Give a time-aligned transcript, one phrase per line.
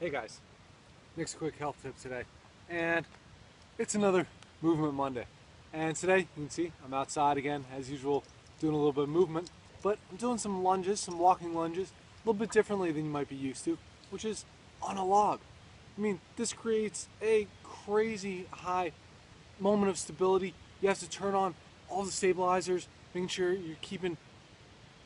[0.00, 0.40] Hey guys,
[1.14, 2.22] Nick's quick health tip today,
[2.70, 3.04] and
[3.76, 4.26] it's another
[4.62, 5.26] Movement Monday.
[5.74, 8.24] And today, you can see, I'm outside again, as usual,
[8.60, 9.50] doing a little bit of movement,
[9.82, 13.28] but I'm doing some lunges, some walking lunges, a little bit differently than you might
[13.28, 13.76] be used to,
[14.08, 14.46] which is
[14.80, 15.38] on a log.
[15.98, 18.92] I mean, this creates a crazy high
[19.58, 20.54] moment of stability.
[20.80, 21.54] You have to turn on
[21.90, 24.16] all the stabilizers, making sure you're keeping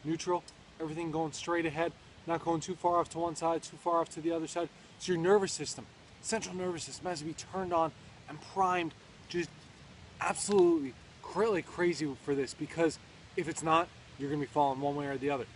[0.04, 0.44] neutral,
[0.80, 1.90] everything going straight ahead,
[2.26, 4.68] not going too far off to one side, too far off to the other side.
[4.98, 5.86] So your nervous system,
[6.22, 7.92] central nervous system has to be turned on
[8.28, 8.92] and primed
[9.28, 9.50] just
[10.20, 10.92] absolutely
[11.62, 12.98] crazy for this because
[13.36, 15.46] if it's not, you're gonna be falling one way or the other.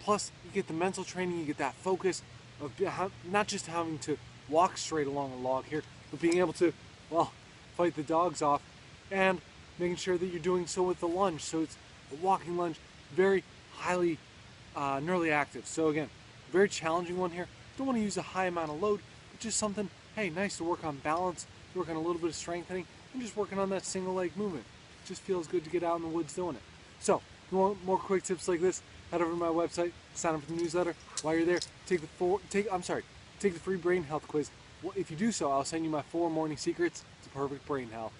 [0.00, 2.22] Plus, you get the mental training, you get that focus
[2.60, 2.72] of
[3.30, 4.18] not just having to
[4.48, 6.72] walk straight along a log here, but being able to,
[7.10, 7.32] well,
[7.76, 8.62] fight the dogs off
[9.10, 9.40] and
[9.78, 11.42] making sure that you're doing so with the lunge.
[11.42, 11.76] So it's
[12.12, 12.76] a walking lunge,
[13.14, 13.44] very
[13.76, 14.18] highly
[14.76, 15.66] uh, neurally active.
[15.66, 16.10] So again,
[16.52, 17.48] very challenging one here.
[17.76, 19.00] Don't want to use a high amount of load,
[19.30, 22.34] but just something, hey, nice to work on balance, work on a little bit of
[22.34, 24.64] strengthening, and just working on that single leg movement.
[25.02, 26.62] It just feels good to get out in the woods doing it.
[27.00, 30.34] So, if you want more quick tips like this, head over to my website, sign
[30.34, 30.94] up for the newsletter.
[31.22, 33.02] While you're there, take the four, take, I'm sorry,
[33.40, 34.50] take the free brain health quiz.
[34.82, 37.88] Well, if you do so, I'll send you my four morning secrets to perfect brain
[37.90, 38.12] health.